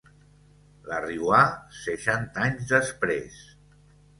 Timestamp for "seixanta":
1.81-2.45